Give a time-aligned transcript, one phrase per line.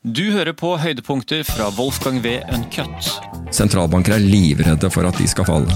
[0.00, 2.38] Du hører på høydepunkter fra Wolfgang V.
[2.56, 3.08] Uncut.
[3.52, 5.74] Sentralbanker er livredde for at de skal falle.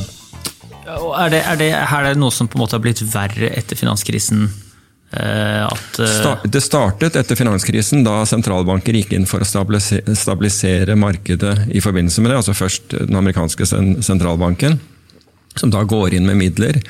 [0.88, 3.76] Er det, er det, er det noe som på en måte har blitt verre etter
[3.76, 4.46] finanskrisen?
[5.12, 10.96] Eh, at, eh, Det startet etter finanskrisen, da sentralbanker gikk inn for å stabilisere, stabilisere
[10.96, 12.40] markedet i forbindelse med det.
[12.40, 13.68] Altså først den amerikanske
[14.00, 14.80] sentralbanken,
[15.52, 16.80] som da går inn med midler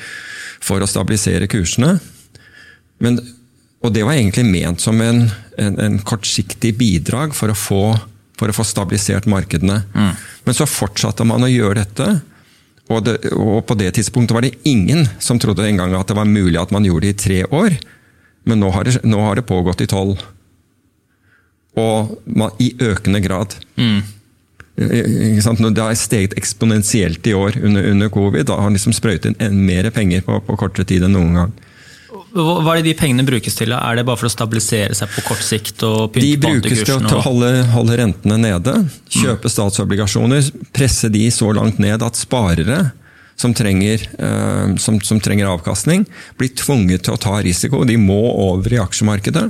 [0.63, 1.97] for å stabilisere kursene.
[3.03, 3.19] Men,
[3.85, 5.25] og det var egentlig ment som en,
[5.61, 7.81] en, en kortsiktig bidrag for å få,
[8.39, 9.83] for å få stabilisert markedene.
[10.45, 12.07] Men så fortsatte man å gjøre dette.
[12.89, 16.29] Og, det, og på det tidspunktet var det ingen som trodde engang at det var
[16.29, 17.77] mulig at man gjorde det i tre år.
[18.45, 20.21] Men nå har det, nå har det pågått i tolv.
[21.75, 23.57] Og man, i økende grad.
[23.75, 24.03] Mm.
[24.75, 28.45] Det har steget eksponentielt i år under, under covid.
[28.47, 31.55] Da har man liksom sprøytet inn mer penger på, på kortere tid enn noen gang.
[32.35, 33.71] Hva er det de pengene brukes til?
[33.71, 35.79] Er det bare for å stabilisere seg på kort sikt?
[35.79, 38.75] De brukes til å, holde, holde rentene nede.
[39.13, 40.51] Kjøpe statsobligasjoner.
[40.75, 42.89] Presse de så langt ned at sparere
[43.35, 46.05] som trenger, eh, som, som trenger avkastning,
[46.39, 47.83] blir tvunget til å ta risiko.
[47.87, 49.47] De må over i aksjemarkedet.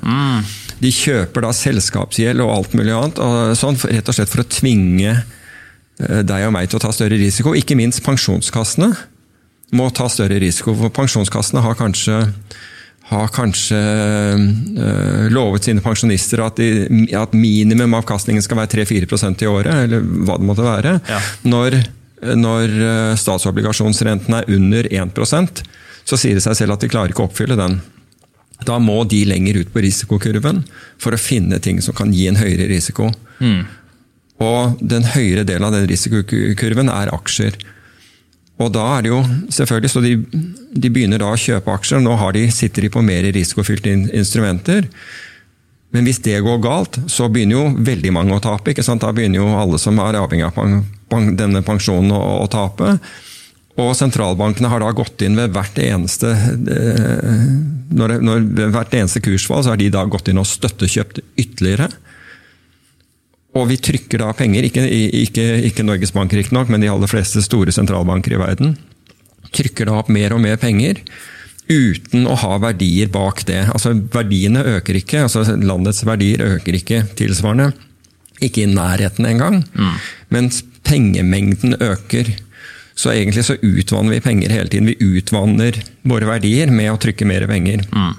[0.82, 4.50] De kjøper da selskapsgjeld og alt mulig annet, og sånn, rett og slett for å
[4.50, 7.54] tvinge eh, deg og meg til å ta større risiko.
[7.58, 8.94] Ikke minst pensjonskassene
[9.76, 10.76] må ta større risiko.
[10.78, 12.24] For pensjonskassene har kanskje,
[13.06, 19.50] har kanskje øh, lovet sine pensjonister at, de, at minimum avkastningen skal være 3-4 i
[19.50, 20.96] året, eller hva det måtte være.
[21.06, 21.20] Ja.
[21.46, 21.78] Når,
[22.34, 25.66] når øh, statsobligasjonsrenten er under 1%
[26.06, 27.80] så sier det seg selv at de klarer ikke å oppfylle den.
[28.66, 30.62] Da må de lenger ut på risikokurven
[31.02, 33.10] for å finne ting som kan gi en høyere risiko.
[34.46, 37.58] Og den høyere delen av den risikokurven er aksjer.
[38.56, 39.20] Og da er det jo
[39.52, 40.16] selvfølgelig, så de,
[40.72, 42.04] de begynner da å kjøpe aksjer.
[42.04, 44.88] Nå de, sitter de på mer risikofylte in, instrumenter.
[45.96, 48.72] Men hvis det går galt, så begynner jo veldig mange å tape.
[48.72, 49.04] ikke sant?
[49.04, 52.98] Da begynner jo alle som er avhengig av pen, pen, denne pensjonen å, å tape.
[53.76, 57.40] Og sentralbankene har da gått inn ved hvert eneste eh,
[57.96, 61.90] når, når, ved hvert eneste kursfall så har de da gått inn og støttekjøpt ytterligere.
[63.56, 64.84] Og vi trykker da penger, ikke,
[65.22, 68.76] ikke, ikke Norges Bank riktignok, men de aller fleste store sentralbanker i verden.
[69.56, 71.00] Trykker da opp mer og mer penger
[71.66, 73.64] uten å ha verdier bak det.
[73.74, 77.72] Altså Verdiene øker ikke, altså landets verdier øker ikke tilsvarende.
[78.44, 79.62] Ikke i nærheten engang.
[80.34, 82.36] Mens pengemengden øker.
[82.96, 84.92] Så egentlig så utvanner vi penger hele tiden.
[84.92, 87.84] Vi utvanner våre verdier med å trykke mer penger.
[87.92, 88.14] Mm.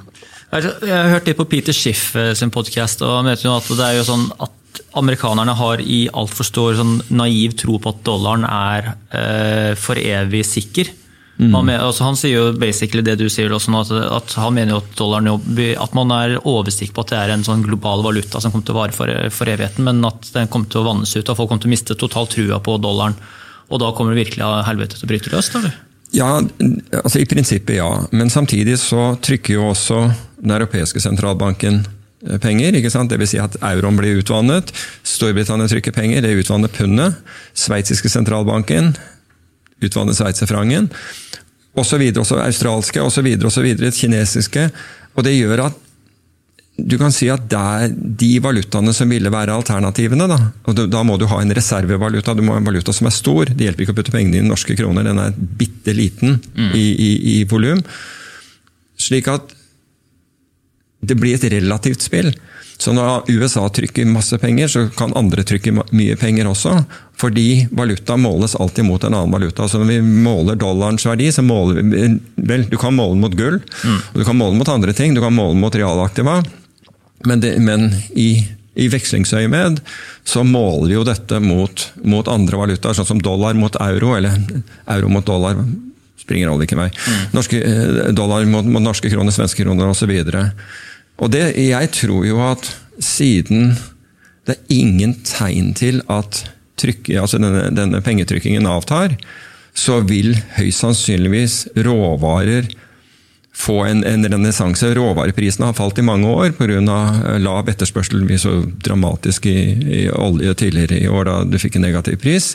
[0.57, 3.67] Jeg har hørt litt på Peter Schiff eh, sin podkast, og han vet jo at
[3.67, 4.53] det er jo sånn at
[4.99, 10.45] amerikanerne har i altfor stor sånn naiv tro på at dollaren er eh, for evig
[10.49, 10.93] sikker.
[11.37, 14.55] Han, mener, altså han sier jo basically det du sier også nå, at, at han
[14.57, 15.29] mener jo at dollaren
[15.85, 18.73] at man er oversikt på at det er en sånn global valuta som kommer til
[18.73, 21.51] å vare for, for evigheten, men at den kommer til å vannes ut, og folk
[21.53, 23.19] kommer til å miste totalt trua på dollaren.
[23.69, 25.77] Og da kommer det virkelig av helvete til å bryte løs, eller?
[26.17, 26.31] Ja,
[27.03, 27.91] altså i prinsippet ja.
[28.17, 30.07] Men samtidig så trykker jo også
[30.39, 31.83] den europeiske sentralbanken
[32.43, 32.77] penger.
[32.79, 33.13] ikke sant?
[33.13, 33.35] Dvs.
[33.35, 34.73] Si at euroen blir utvannet.
[35.07, 37.19] Storbritannia trykker penger, det utvanner pundet.
[37.55, 38.95] Sveitsiske sentralbanken
[39.85, 40.89] utvanner sveitserfrangen.
[41.77, 42.05] Osv.
[42.17, 43.33] Også australske osv.
[43.45, 43.67] osv.
[43.93, 44.71] Kinesiske.
[45.17, 45.83] Og det gjør at
[46.77, 50.27] du kan si at det er de valutaene som ville være alternativene.
[50.29, 50.37] Da,
[50.69, 53.49] og da må du ha en reservevaluta, du må ha en valuta som er stor.
[53.49, 56.37] Det hjelper ikke å putte pengene i norske kroner, den er bitte liten
[56.77, 57.81] i, i, i volum.
[59.01, 59.56] Slik at
[61.01, 62.33] det blir et relativt spill.
[62.79, 66.75] Så når USA trykker masse penger, så kan andre trykke mye penger også.
[67.17, 69.69] Fordi valuta måles alltid mot en annen valuta.
[69.69, 72.09] Så når vi måler dollarens verdi, så måler vi
[72.47, 75.17] Vel, du kan måle mot gull, og du kan måle mot andre ting.
[75.17, 76.43] Du kan måle mot realaktiva.
[77.25, 78.45] Men, det, men i,
[78.77, 79.81] i vekslingsøyemed
[80.29, 84.37] så måler vi jo dette mot, mot andre valutaer, sånn som dollar mot euro, eller
[84.99, 85.65] euro mot dollar.
[86.27, 86.89] Springer alle ikke vei.
[87.37, 90.13] Norske, eh, dollar mot, mot norske kroner, svenske kroner osv.
[91.17, 92.69] Og det, jeg tror jo at
[93.03, 93.77] siden
[94.47, 96.45] det er ingen tegn til at
[96.79, 99.17] trykk, altså denne, denne pengetrykkingen avtar,
[99.77, 101.57] så vil høyst sannsynligvis
[101.87, 102.69] råvarer
[103.57, 104.89] få en, en renessanse.
[104.95, 106.99] Råvareprisene har falt i mange år pga.
[107.41, 108.27] lav etterspørsel.
[108.29, 109.57] Vi så dramatisk i,
[110.03, 112.55] i olje tidligere i år da du fikk en negativ pris.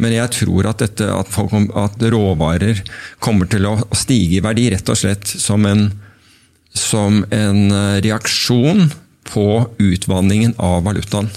[0.00, 2.80] Men jeg tror at, dette, at, folk, at råvarer
[3.22, 5.88] kommer til å stige i verdi rett og slett som en,
[6.72, 8.88] som en eh, reaksjon
[9.28, 9.46] på
[9.82, 11.28] utvanningen av valutaen.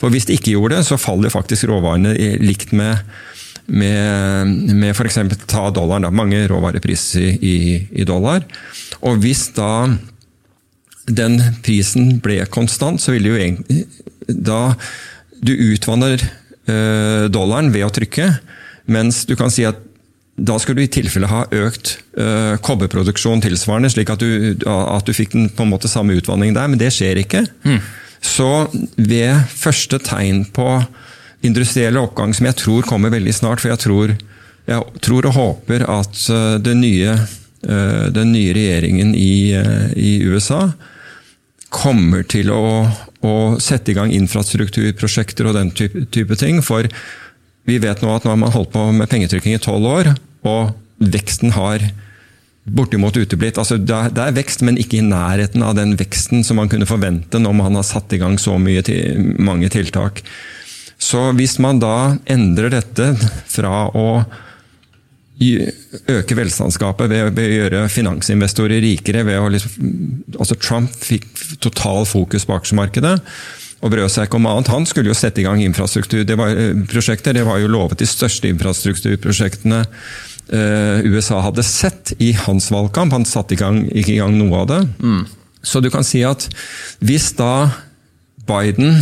[0.00, 3.04] For hvis det ikke gjorde det, så faller faktisk råvarene i- likt med
[3.70, 5.18] med, med f.eks.
[5.46, 6.02] ta dollaren.
[6.02, 6.10] Da.
[6.10, 7.52] Mange råvarepriser i,
[7.92, 8.42] i, dollar.
[9.06, 9.86] Og hvis da
[11.06, 13.84] den prisen ble konstant, så ville jo egentlig
[14.26, 14.74] da
[15.38, 16.18] du utvanner
[17.32, 18.26] dollaren ved å trykke,
[18.90, 19.78] mens du kan si at
[20.40, 25.12] da skulle du i tilfelle ha økt uh, kobberproduksjon tilsvarende, slik at du, at du,
[25.16, 27.44] fikk den på en måte samme utvanning der, men det skjer ikke.
[27.66, 27.80] Mm.
[28.24, 28.48] Så
[28.96, 30.68] ved første tegn på
[31.44, 34.14] industrielle oppgang, som jeg tror kommer veldig snart, for jeg tror,
[34.68, 37.18] jeg tror og håper at uh, den nye,
[37.68, 39.52] uh, den nye regjeringen i,
[39.96, 40.70] i, USA
[41.70, 42.84] kommer til å,
[43.22, 46.60] å, sette i gang infrastrukturprosjekter og den type, type ting.
[46.66, 46.88] For
[47.68, 50.12] vi vet nå at nå har man holdt på med pengetrykking i tolv år,
[50.46, 51.84] og veksten har
[52.70, 53.58] bortimot uteblitt.
[53.58, 57.40] Altså, det, er, vekst, men ikke i nærheten av den veksten som man kunne forvente
[57.40, 60.22] når man har satt i gang så til, mange tiltak.
[61.00, 63.14] Så hvis man da endrer dette
[63.48, 64.22] fra å
[65.40, 69.88] øke velstandsgapet ved, ved, å gjøre finansinvestorer rikere ved å liksom,
[70.36, 71.26] altså Trump fikk
[71.64, 73.16] total fokus på aksjemarkedet
[73.80, 74.68] og brød seg ikke om annet.
[74.72, 77.36] Han skulle jo sette i gang infrastrukturprosjekter.
[77.36, 83.14] Det var jo lovet de største infrastrukturprosjektene uh, USA hadde sett i hans valgkamp.
[83.16, 84.82] Han satte ikke i gang noe av det.
[85.00, 85.22] Mm.
[85.64, 86.44] Så du kan si at
[87.04, 87.70] hvis da
[88.48, 89.00] Biden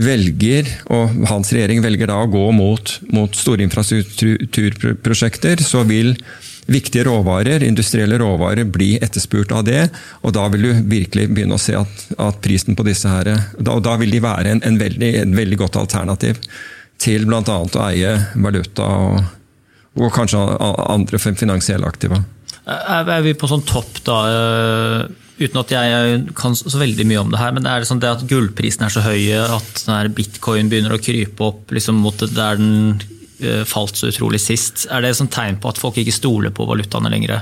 [0.00, 6.14] velger, og hans regjering velger da å gå mot, mot store infrastrukturprosjekter, så vil
[6.70, 9.88] viktige råvarer, industrielle råvarer, bli etterspurt av det.
[10.22, 13.78] Og da vil du virkelig begynne å se at, at prisen på disse her da,
[13.82, 16.40] da vil de være en, en veldig, en veldig godt alternativ
[17.00, 17.42] til bl.a.
[17.42, 19.24] å eie valuta og,
[19.98, 22.20] og kanskje andre finansielle aktiva.
[22.70, 24.18] Er vi på sånn topp da?
[25.40, 28.02] Eh, uten at jeg kan så veldig mye om det her, men er det sånn
[28.02, 32.60] det at gullprisen er så høy at bitcoin begynner å krype opp liksom mot der
[32.60, 33.00] den
[33.40, 34.84] Eh, falt så utrolig sist.
[34.92, 37.38] Er det et tegn på at folk ikke stoler på valutaene lenger?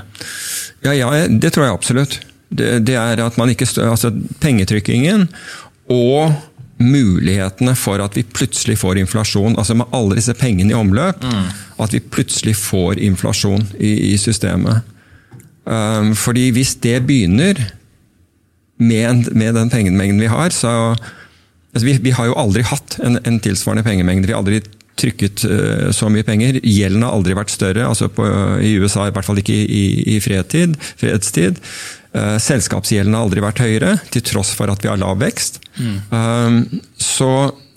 [0.85, 2.19] Ja, ja, det tror jeg absolutt.
[2.49, 5.27] Det, det er at man ikke altså Pengetrykkingen
[5.91, 6.31] og
[6.79, 11.49] mulighetene for at vi plutselig får inflasjon, altså med alle disse pengene i omløp, mm.
[11.83, 14.87] at vi plutselig får inflasjon i, i systemet.
[15.67, 17.59] Um, fordi hvis det begynner
[18.79, 23.19] med, med den pengemengden vi har, så altså vi, vi, har jo aldri hatt en,
[23.27, 24.29] en tilsvarende pengemengde.
[24.29, 24.61] Vi har aldri
[24.99, 26.59] trykket uh, så mye penger.
[26.63, 28.25] Gjelden har aldri vært større, altså på,
[28.65, 29.85] i USA i hvert fall ikke i,
[30.15, 30.77] i fredstid.
[30.99, 31.61] fredstid.
[32.15, 35.61] Uh, selskapsgjelden har aldri vært høyere, til tross for at vi har lav vekst.
[35.79, 35.97] Mm.
[36.11, 36.61] Um,
[36.99, 37.31] så,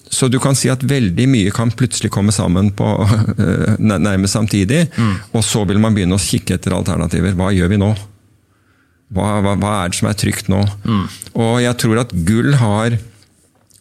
[0.08, 2.94] så, du kan si at veldig mye kan plutselig komme sammen på
[3.78, 4.86] nærmest samtidig.
[4.96, 5.14] Mm.
[5.36, 7.36] Og så vil man begynne å kikke etter alternativer.
[7.38, 7.92] Hva gjør vi nå?
[9.12, 10.62] Hva, hva, hva er det som er trygt nå?
[10.88, 11.06] Mm.
[11.36, 12.98] Og jeg tror at gull har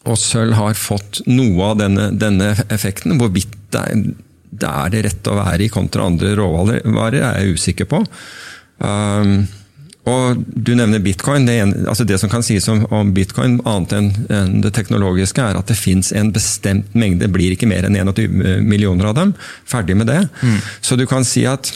[0.02, 3.14] og sølv har fått noe av denne, denne effekten.
[3.20, 4.04] Hvorvidt det er,
[4.50, 8.02] det er, det rette å være i kontra andre råvarer, er jeg usikker på.
[8.82, 9.44] Um,
[10.10, 11.46] og Du nevner bitcoin.
[11.46, 15.38] Det, en, altså det som kan sies om, om bitcoin, annet enn en det teknologiske,
[15.38, 17.22] er at det fins en bestemt mengde.
[17.22, 19.36] Det blir ikke mer enn 21 millioner av dem.
[19.68, 20.24] Ferdig med det.
[20.42, 20.58] Mm.
[20.82, 21.70] Så du kan si at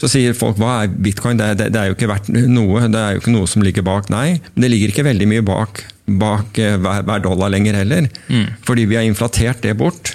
[0.00, 1.36] så sier folk hva er bitcoin?
[1.36, 2.86] Det, det, det, er jo ikke verdt noe.
[2.88, 4.08] Det er jo ikke noe som ligger bak.
[4.12, 5.84] Nei, men det ligger ikke veldig mye bak
[6.18, 8.08] bak eh, hver, hver dollar lenger heller.
[8.30, 8.48] Mm.
[8.66, 10.14] Fordi vi har inflatert det bort.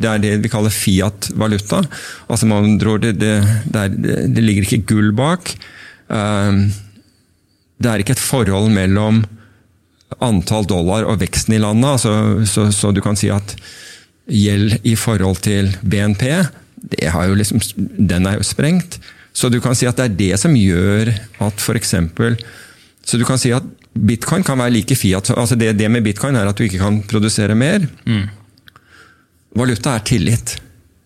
[0.00, 1.82] Det er det vi kaller Fiat-valuta.
[2.28, 3.34] Altså man tror det, det,
[3.68, 5.52] det, er, det, ligger ikke gull bak.
[6.08, 6.70] Um,
[7.80, 9.22] det er ikke et forhold mellom
[10.24, 11.98] antall dollar og veksten i landet.
[11.98, 13.54] Altså, så, så, du kan si at
[14.30, 16.24] gjeld i forhold til BNP,
[17.36, 19.00] liksom, den er jo sprengt.
[19.32, 21.12] Så du kan si at det er det som gjør
[21.46, 21.94] at f.eks.
[23.06, 25.32] Så du kan si at Bitcoin kan være like fiat.
[25.36, 27.86] altså det, det, med bitcoin er at du ikke kan produsere mer.
[28.06, 28.28] Mm.
[29.58, 30.54] Valuta er tillit.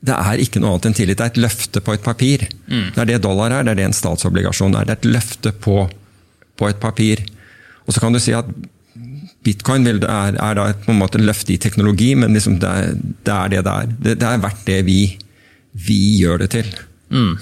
[0.04, 1.18] Det er ikke noe annet enn tillit.
[1.18, 2.44] Det er et løfte på et papir.
[2.68, 2.90] Mm.
[2.92, 4.84] Det er det dollar er, det er det en statsobligasjon er.
[4.84, 5.78] Det er et løfte på,
[6.60, 7.24] på et papir.
[7.88, 8.52] Og så kan du si at
[9.44, 12.94] bitcoin er, er, da et, på en måte løfte i teknologi, men liksom det, er,
[13.00, 13.96] det, er, det det er.
[13.96, 15.00] Det, det er verdt det vi,
[15.88, 16.68] vi gjør det til.
[17.08, 17.34] Mm.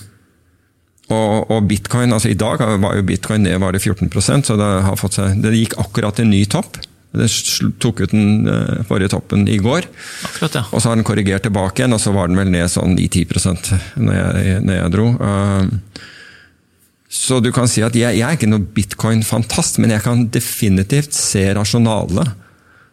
[1.12, 4.70] Og, og, bitcoin, altså I dag var jo bitcoin ned var det 14% så det,
[4.86, 6.80] har fått seg, det gikk akkurat en ny topp.
[7.12, 7.26] Det
[7.82, 9.84] tok ut den uh, forrige toppen i går.
[10.30, 10.62] Akkurat, ja.
[10.72, 13.10] Og så har den korrigert tilbake igjen, og så var den vel ned sånn i
[13.10, 13.26] 10
[14.00, 15.10] når jeg, når jeg dro.
[15.20, 16.08] Uh,
[17.12, 21.12] så du kan si at jeg, jeg er ikke noe bitcoin-fantast, men jeg kan definitivt
[21.12, 22.32] se rasjonalet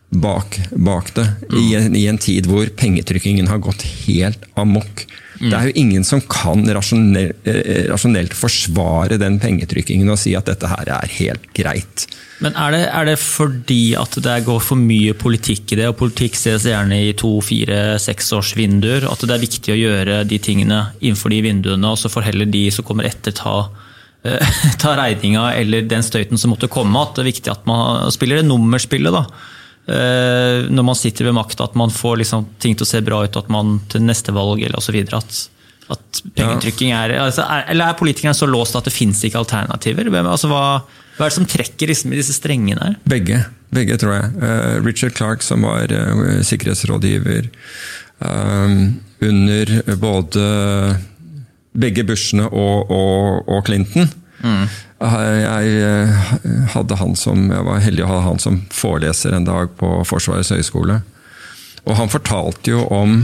[0.09, 1.27] bak, bak det.
[1.49, 1.57] Mm.
[1.59, 5.05] I, en, I, en, tid hvor pengetrykkingen har gått helt amok.
[5.39, 10.49] Det er jo ingen som kan rasjonelt, eh, rasjonelt forsvare den pengetrykkingen og si at
[10.49, 12.09] dette her er helt greit.
[12.43, 15.99] Men er det, er det, fordi at det går for mye politikk i det, og
[15.99, 20.21] politikk ses gjerne i to, fire, seks års vinduer, at det er viktig å gjøre
[20.27, 23.57] de tingene innenfor de vinduene, og så får heller de som kommer etter ta,
[24.27, 28.07] uh, ta regninga eller den støyten som måtte komme, at det er viktig at man
[28.15, 29.25] spiller det nummerspillet, da.
[29.89, 33.37] Når man sitter ved makta, at man får liksom ting til å se bra ut,
[33.39, 34.99] at man til neste valg eller osv.
[35.17, 35.37] At,
[35.89, 40.11] at pengetrykking er, altså, er Eller er politikerne så låst at det fins ikke alternativer?
[40.21, 40.61] Altså, hva,
[41.17, 42.99] hva, er det som trekker liksom, i disse strengene her?
[43.09, 43.41] Begge.
[43.73, 44.29] Begge, tror jeg.
[44.41, 47.49] Uh, Richard Clark, som var uh, sikkerhetsrådgiver
[48.25, 48.77] uh,
[49.25, 50.45] under både
[51.79, 54.09] begge Bushene og, og, og Clinton.
[54.41, 54.65] Mm.
[54.99, 56.15] Jeg
[56.73, 60.51] hadde han som, jeg var heldig å ha han som foreleser en dag på Forsvarets
[60.51, 60.99] høgskole.
[61.87, 63.21] Og han fortalte jo om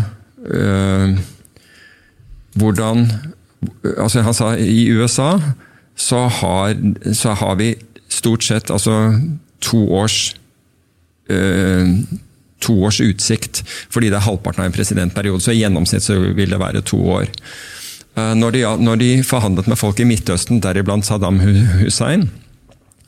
[0.48, 1.18] øh,
[2.56, 3.10] hvordan
[3.98, 5.40] altså Han sa i USA
[5.96, 6.76] så har,
[7.14, 7.76] så har vi
[8.10, 9.16] stort sett altså
[9.62, 10.36] to års
[11.30, 11.88] øh,
[12.60, 15.44] to års utsikt, fordi det er halvparten av en presidentperiode.
[15.44, 17.30] Så i gjennomsnitt så vil det være to år.
[18.16, 21.42] Eh, når de, når de, forhandlet med folk i Midtøsten, deriblant Saddam
[21.82, 22.30] Hussein,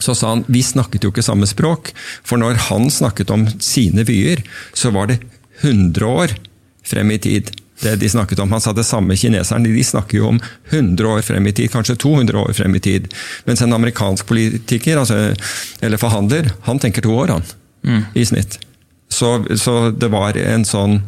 [0.04, 1.94] så sa han vi snakket jo ikke samme språk.
[2.28, 4.44] For når han snakket om sine vyer,
[4.78, 5.22] så var det
[5.64, 6.36] 100 år
[6.86, 7.50] frem i tid.
[7.82, 8.52] det de snakket om.
[8.52, 9.70] Han sa det samme kineserne.
[9.70, 13.14] De snakker jo om 100 år frem i tid, kanskje 200 år frem i tid.
[13.46, 15.36] Mens en amerikansk politiker, altså,
[15.82, 17.44] eller forhandler, han tenker to år, han.
[17.86, 18.02] Mm.
[18.14, 18.60] I snitt.
[19.10, 21.02] Så, så det var en sånn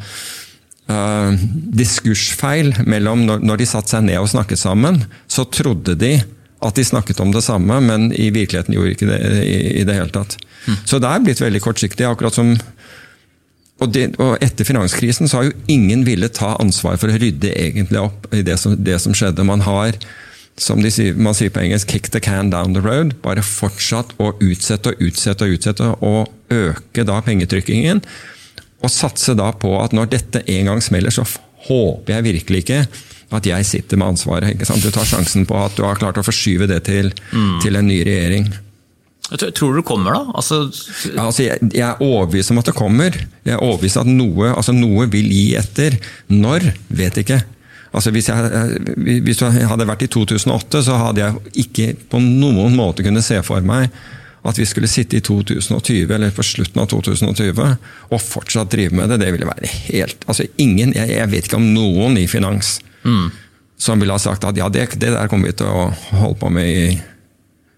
[0.89, 1.37] uh,
[1.79, 6.17] diskursfeil mellom når, når, de satte seg ned og snakket sammen, så trodde de
[6.59, 9.95] at de snakket om det samme, men i virkeligheten gjorde ikke det i, i det
[9.95, 10.35] hele tatt.
[10.65, 10.81] Mm.
[10.83, 12.07] Så det er blitt veldig kortsiktig.
[12.07, 12.57] akkurat som
[13.79, 17.53] og, det, og, Etter finanskrisen så har jo ingen villet ta ansvar for å rydde
[17.55, 19.45] egentlig opp i det som, det som skjedde.
[19.47, 19.95] Man har,
[20.59, 23.15] som sier, man sier på engelsk, 'kick the can down the road'.
[23.23, 28.03] Bare fortsatt å utsette og utsette og utsette, og øke da pengetrykkingen.
[28.79, 31.25] Og satse da på at når dette en gang smeller, så
[31.67, 32.83] håper jeg virkelig ikke
[33.35, 34.55] at jeg sitter med ansvaret.
[34.55, 34.81] ikke sant?
[34.81, 37.59] Du tar sjansen på at du har klart å forskyve det til, mm.
[37.61, 38.49] til en ny regjering.
[39.29, 40.33] Tror du det kommer, da?
[40.39, 40.63] Altså...
[41.11, 43.13] Ja, altså jeg, jeg, er overbevist om at det kommer.
[43.45, 45.99] Jeg er overbevist at noe, altså noe vil gi etter.
[46.33, 46.71] Når?
[46.97, 47.37] Vet ikke.
[47.93, 48.79] Altså hvis, jeg,
[49.25, 53.37] hvis det hadde vært i 2008, så hadde jeg ikke på noen måte kunne se
[53.45, 53.93] for meg
[54.47, 57.65] at vi skulle sitte i 2020, eller på slutten av 2020
[58.09, 61.59] og fortsatt drive med det, det ville være helt altså ingen, Jeg, jeg vet ikke
[61.59, 63.27] om noen i finans mm.
[63.79, 65.89] som ville ha sagt at ja, det, det, der kommer vi til å
[66.21, 66.87] holde på med i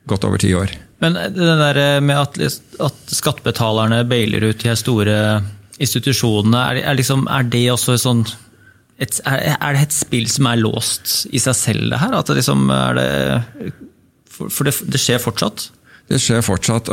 [0.10, 0.72] godt over ti år.
[1.02, 2.38] Men det der med at,
[2.82, 5.18] at skattebetalerne bailer ut de store
[5.82, 8.26] institusjonene, er, er, liksom, er det også sånn
[9.02, 12.14] et, er, er, det et spill som er låst i seg selv, det her?
[12.18, 13.08] At det liksom er det
[14.32, 15.72] For, for det, det skjer fortsatt?
[16.12, 16.92] Det skjer fortsatt.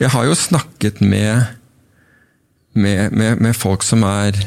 [0.00, 1.52] Jeg har jo snakket med,
[2.72, 4.38] med, med, med folk som er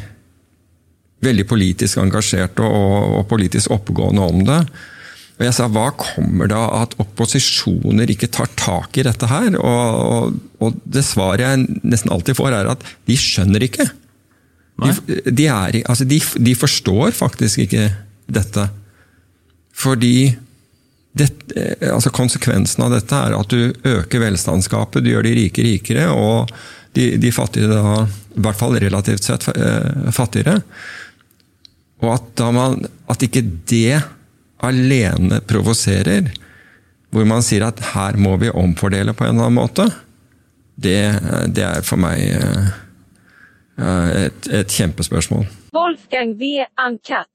[1.26, 4.60] veldig politisk engasjerte og, og, politisk oppegående om det.
[5.36, 9.58] Og jeg sa hva kommer det av at opposisjoner ikke tar tak i dette her?
[9.60, 13.90] Og, og, og det svaret jeg nesten alltid får, er at de skjønner ikke.
[14.82, 17.90] De, de, er, altså de, de forstår faktisk ikke
[18.32, 18.66] dette.
[19.76, 20.16] Fordi
[21.16, 25.64] det, eh, altså konsekvensen av dette er at du øker velstandsgapet, du gjør de rike
[25.64, 26.52] rikere, og
[26.96, 28.04] de, de fattige da,
[28.36, 30.60] i hvert fall relativt sett eh, fattigere.
[32.04, 32.82] Og at, man,
[33.12, 34.02] at ikke det
[34.66, 36.34] alene provoserer,
[37.16, 39.88] hvor man sier at her må vi omfordele på en eller annen måte,
[40.76, 41.00] det,
[41.56, 42.74] det er for meg eh,
[44.26, 45.48] et, et kjempespørsmål.
[45.76, 46.58] Wolfgang V.
[46.76, 47.32] Ankat.